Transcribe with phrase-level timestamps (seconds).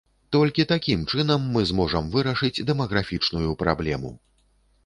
[0.35, 4.11] Толькі такім чынам мы зможам вырашыць дэмаграфічную праблему.